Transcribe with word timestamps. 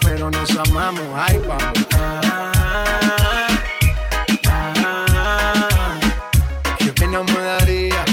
pero 0.00 0.30
nos 0.30 0.50
amamos. 0.58 1.02
Ay, 1.16 1.40
vamos. 1.48 1.86
Ah, 1.94 2.52
qué 6.78 6.92
pena 6.92 7.22
me 7.22 7.40
daría 7.40 8.04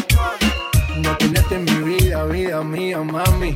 no 0.95 1.17
tenerte 1.17 1.55
en 1.55 1.65
mi 1.65 1.95
vida, 1.95 2.23
vida 2.25 2.63
mía, 2.63 2.99
mami. 2.99 3.53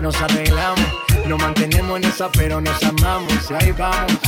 nos 0.00 0.20
arreglamos. 0.20 0.80
Nos 1.26 1.40
mantenemos 1.40 1.98
en 1.98 2.04
esa, 2.04 2.28
pero 2.32 2.60
nos 2.60 2.82
amamos. 2.82 3.50
Y 3.50 3.54
ahí 3.54 3.72
vamos. 3.72 4.18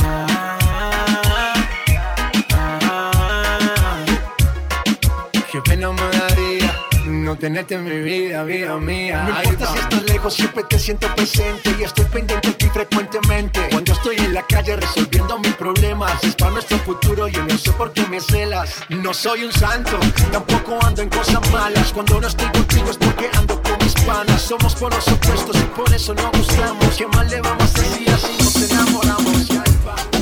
Tenerte 7.35 7.75
en 7.75 7.83
mi 7.83 8.01
vida, 8.01 8.43
vida 8.43 8.75
mía. 8.77 9.23
No 9.23 9.43
importa 9.43 9.71
si 9.71 9.79
estás 9.79 10.03
lejos, 10.03 10.33
siempre 10.33 10.63
te 10.63 10.79
siento 10.79 11.07
presente 11.15 11.75
y 11.79 11.83
estoy 11.83 12.05
pendiente 12.05 12.47
de 12.49 12.53
ti 12.53 12.67
frecuentemente. 12.67 13.67
Cuando 13.71 13.93
estoy 13.93 14.17
en 14.17 14.33
la 14.33 14.43
calle 14.43 14.75
resolviendo 14.75 15.37
mis 15.39 15.53
problemas, 15.53 16.23
es 16.23 16.35
para 16.35 16.51
nuestro 16.51 16.77
futuro, 16.79 17.27
yo 17.27 17.43
no 17.43 17.57
sé 17.57 17.71
por 17.73 17.91
qué 17.93 18.05
me 18.07 18.19
celas. 18.19 18.75
No 18.89 19.13
soy 19.13 19.43
un 19.43 19.51
santo, 19.51 19.97
tampoco 20.31 20.77
ando 20.85 21.01
en 21.01 21.09
cosas 21.09 21.41
malas. 21.51 21.91
Cuando 21.93 22.21
no 22.21 22.27
estoy 22.27 22.47
contigo 22.47 22.89
es 22.89 22.97
porque 22.97 23.29
ando 23.33 23.61
con 23.61 23.77
mis 23.79 23.93
panas. 24.05 24.41
Somos 24.41 24.75
por 24.75 24.93
los 24.93 25.07
opuestos 25.07 25.55
y 25.57 25.65
por 25.75 25.93
eso 25.93 26.13
no 26.13 26.31
gustamos. 26.31 26.95
¿Qué 26.97 27.07
mal 27.07 27.29
le 27.29 27.41
vamos 27.41 27.75
a 27.75 27.81
decir 27.81 28.09
así 28.09 28.37
nos 28.39 28.71
enamoramos? 28.71 30.14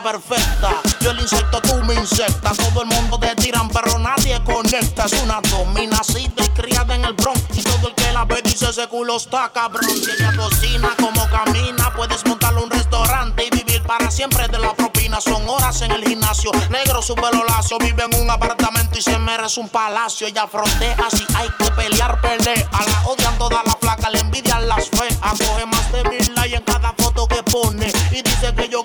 Perfecta. 0.00 0.80
Yo 1.00 1.10
el 1.10 1.20
insecto, 1.20 1.60
tú 1.60 1.74
me 1.84 1.94
insectas. 1.94 2.56
Todo 2.56 2.82
el 2.82 2.88
mundo 2.88 3.18
te 3.18 3.34
tiran, 3.34 3.68
pero 3.68 3.98
nadie 3.98 4.42
conecta. 4.44 5.04
Es 5.04 5.12
una 5.22 5.40
dominacita 5.50 6.44
y 6.44 6.48
criada 6.50 6.94
en 6.94 7.04
el 7.04 7.12
bronx. 7.12 7.40
Y 7.52 7.62
todo 7.62 7.88
el 7.88 7.94
que 7.94 8.12
la 8.12 8.24
ve 8.24 8.40
dice 8.42 8.70
ese 8.70 8.86
culo 8.86 9.16
está 9.16 9.50
cabrón. 9.52 9.84
Si 9.84 10.10
ella 10.10 10.32
cocina 10.36 10.94
como 10.98 11.28
camina, 11.28 11.92
puedes 11.94 12.24
montarle 12.24 12.62
un 12.62 12.70
restaurante 12.70 13.46
y 13.46 13.50
vivir 13.50 13.82
para 13.82 14.10
siempre 14.10 14.48
de 14.48 14.58
la 14.58 14.72
propina. 14.72 15.20
Son 15.20 15.46
horas 15.48 15.82
en 15.82 15.90
el 15.90 16.04
gimnasio. 16.04 16.52
Negro 16.70 17.02
su 17.02 17.14
pelo 17.14 17.44
lacio. 17.44 17.76
Vive 17.78 18.04
en 18.04 18.22
un 18.22 18.30
apartamento 18.30 18.98
y 18.98 19.02
se 19.02 19.18
merece 19.18 19.60
un 19.60 19.68
palacio. 19.68 20.26
Ella 20.26 20.46
frontea 20.46 20.96
si 21.10 21.26
hay 21.34 21.48
que 21.58 21.70
pelear, 21.72 22.20
pelea. 22.20 22.68
A 22.72 22.84
la 22.84 23.08
odian 23.08 23.36
todas 23.36 23.64
las 23.66 23.76
placas, 23.76 24.12
le 24.12 24.20
envidian 24.20 24.66
las 24.68 24.88
fe. 24.88 25.08
Acoge 25.20 25.66
más 25.66 25.92
de 25.92 26.04
mil 26.04 26.21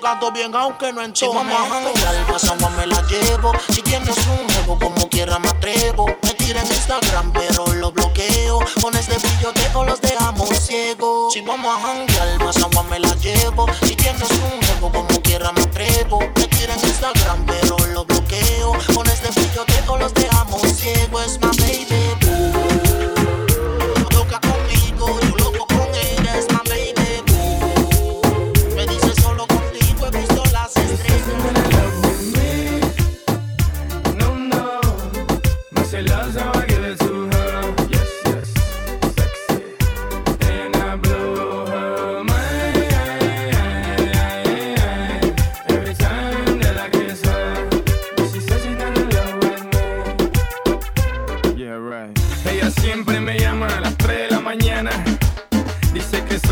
canto 0.08 0.32
bien, 0.32 0.54
aunque 0.54 0.90
no 0.92 1.02
entone. 1.02 1.14
Si 1.14 1.26
vamos 1.26 1.52
a 1.52 1.68
janguear, 1.68 2.32
más 2.32 2.44
agua 2.44 2.70
me 2.70 2.86
la 2.86 3.02
llevo. 3.02 3.52
Si 3.68 3.82
tienes 3.82 4.16
un 4.26 4.48
juego, 4.48 4.78
como 4.78 5.08
quiera 5.10 5.38
me 5.38 5.48
atrevo. 5.48 6.06
Me 6.22 6.32
tira 6.34 6.62
en 6.62 6.66
Instagram, 6.66 7.32
pero 7.32 7.66
lo 7.74 7.92
bloqueo. 7.92 8.58
Con 8.80 8.96
este 8.96 9.18
brillo 9.18 9.52
o 9.74 9.84
los 9.84 10.00
dejamos 10.00 10.48
ciegos. 10.48 11.34
Si 11.34 11.42
vamos 11.42 11.76
a 11.76 11.80
janguear, 11.80 12.42
más 12.42 12.56
agua 12.56 12.84
me 12.84 12.98
la 12.98 13.14
llevo. 13.16 13.66
Si 13.82 13.94
tienes 13.96 14.30
un 14.30 14.67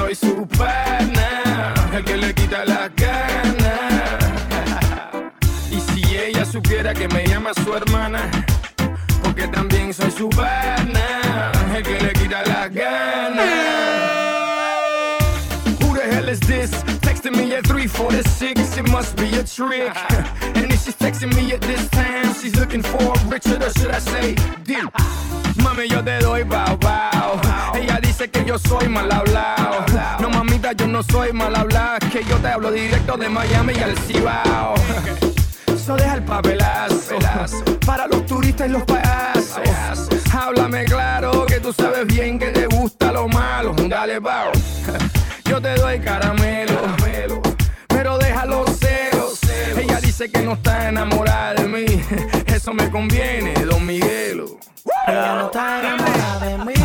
soy 0.06 0.14
su 0.14 0.46
pana, 0.46 1.74
el 1.92 2.04
que 2.04 2.16
le 2.16 2.32
quita 2.32 2.64
las 2.64 2.94
ganas. 2.94 4.24
Y 5.70 5.80
si 5.80 6.16
ella 6.16 6.44
supiera 6.44 6.94
que 6.94 7.08
me 7.08 7.26
llama 7.26 7.50
su 7.64 7.74
hermana, 7.74 8.30
porque 9.22 9.48
también 9.48 9.92
soy 9.92 10.12
su 10.12 10.28
pana, 10.28 11.50
el 11.74 11.82
que 11.82 12.00
le 12.00 12.12
quita 12.12 12.44
las 12.44 12.72
ganas. 12.72 13.46
Who 15.80 15.94
the 15.94 16.04
hell 16.04 16.28
is 16.28 16.40
this? 16.40 16.70
Texting 17.00 17.36
me 17.36 17.56
at 17.56 17.66
346, 17.66 18.78
it 18.78 18.88
must 18.88 19.16
be 19.16 19.36
a 19.36 19.42
trick. 19.42 19.92
And 20.54 20.72
if 20.72 20.84
she's 20.84 20.94
texting 20.94 21.34
me 21.34 21.52
at 21.52 21.62
this 21.62 21.88
time, 21.88 22.32
she's 22.40 22.54
looking 22.54 22.82
for 22.82 23.12
Richard, 23.28 23.62
or 23.62 23.70
should 23.70 23.90
I 23.90 23.98
say, 23.98 24.36
Dick? 24.62 24.84
Mami, 25.56 25.88
yo 25.88 26.00
te 26.02 26.20
doy 26.20 26.44
bow 26.44 26.76
bow. 26.76 27.40
Ella 27.74 27.98
dice 28.00 28.30
que 28.30 28.44
yo 28.44 28.56
soy 28.58 28.88
mal 28.88 29.10
hablado 29.10 29.65
yo 30.72 30.86
no 30.86 31.02
soy 31.02 31.32
mal 31.32 31.54
hablar, 31.54 31.98
que 32.10 32.24
yo 32.24 32.36
te 32.38 32.48
hablo 32.48 32.70
directo 32.72 33.16
de 33.16 33.28
Miami 33.28 33.72
y 33.74 33.82
al 33.82 33.96
Cibao. 33.98 34.74
Eso 35.66 35.96
deja 35.96 36.14
el 36.14 36.24
papelazo, 36.24 37.16
para 37.84 38.08
los 38.08 38.26
turistas 38.26 38.68
y 38.68 38.72
los 38.72 38.82
payasos. 38.84 39.60
Háblame 40.34 40.84
claro, 40.84 41.46
que 41.46 41.60
tú 41.60 41.72
sabes 41.72 42.06
bien 42.06 42.38
que 42.38 42.48
te 42.48 42.66
gusta 42.66 43.12
lo 43.12 43.28
malo. 43.28 43.74
Dale, 43.88 44.20
pao. 44.20 44.50
Yo 45.44 45.60
te 45.60 45.74
doy 45.76 46.00
caramelo, 46.00 46.80
pero 47.86 48.18
déjalo 48.18 48.64
celos. 48.66 49.38
Ella 49.76 50.00
dice 50.00 50.30
que 50.30 50.40
no 50.42 50.54
está 50.54 50.88
enamorada 50.88 51.54
de 51.54 51.68
mí, 51.68 51.86
eso 52.46 52.74
me 52.74 52.90
conviene, 52.90 53.54
don 53.64 53.86
Miguelo. 53.86 54.58
Ella 55.06 55.34
no 55.36 55.46
está 55.46 55.80
enamorada 55.80 56.46
de 56.46 56.64
mí. 56.64 56.75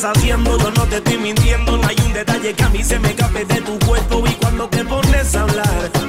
estás 0.00 0.16
haciendo, 0.16 0.58
yo 0.58 0.70
no 0.70 0.86
te 0.86 0.96
estoy 0.96 1.18
mintiendo. 1.18 1.76
No 1.76 1.86
hay 1.86 1.96
un 2.06 2.12
detalle 2.14 2.54
que 2.54 2.64
a 2.64 2.68
mí 2.70 2.82
se 2.82 2.98
me 2.98 3.08
escape 3.08 3.44
de 3.44 3.60
tu 3.60 3.78
cuerpo 3.86 4.24
y 4.26 4.32
cuando 4.34 4.66
te 4.68 4.82
pones 4.84 5.34
a 5.34 5.42
hablar. 5.42 5.99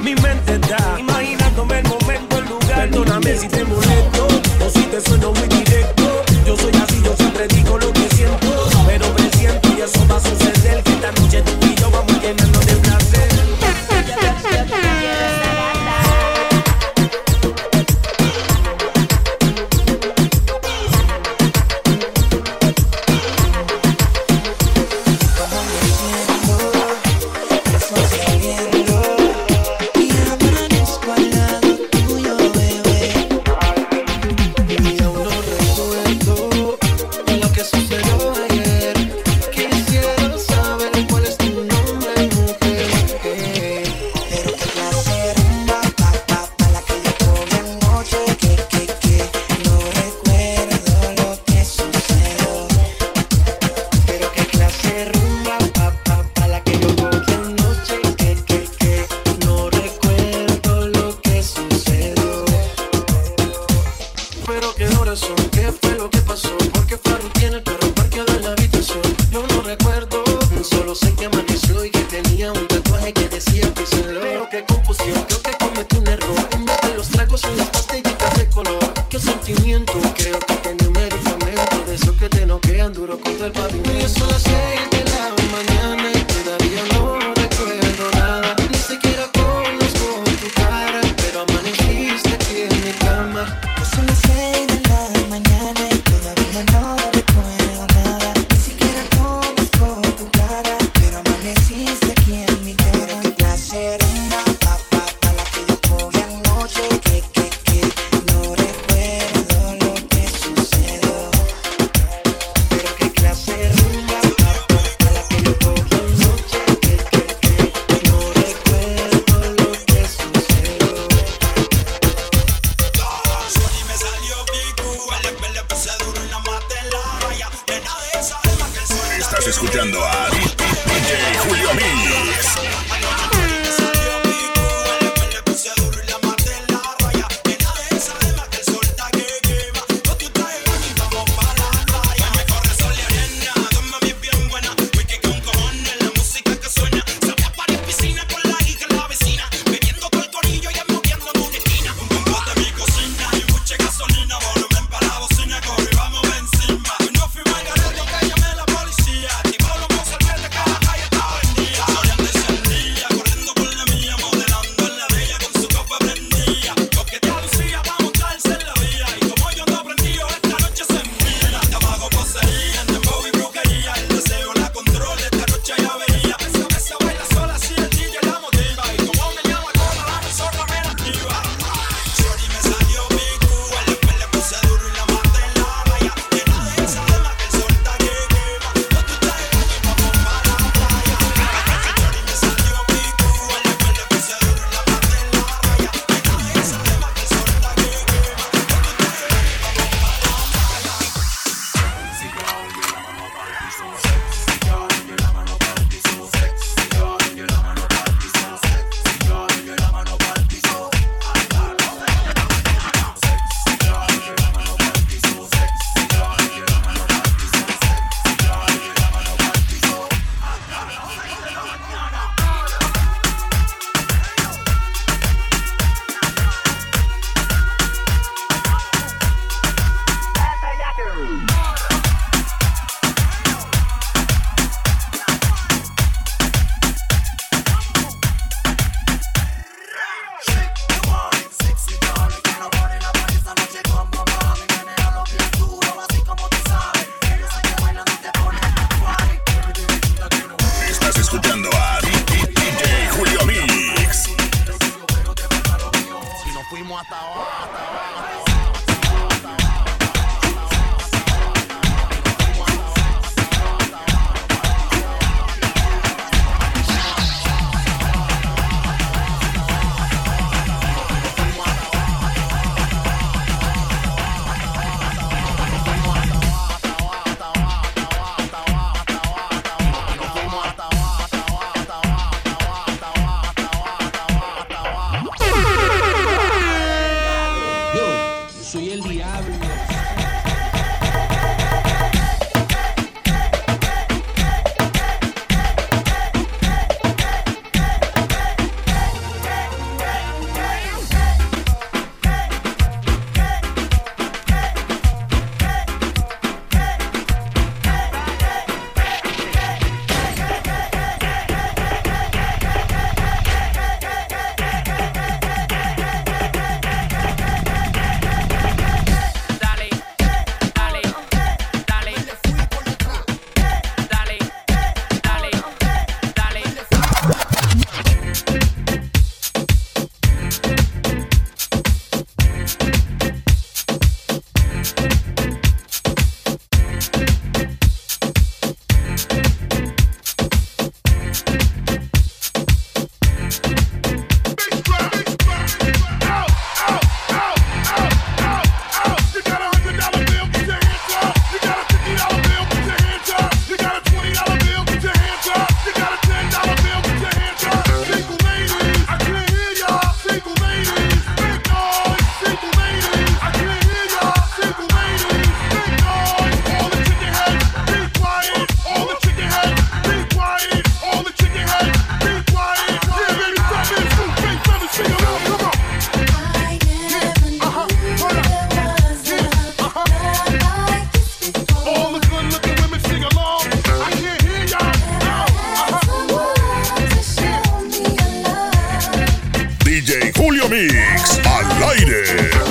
Mix 390.72 391.38
al 391.44 391.82
aire. 391.82 392.61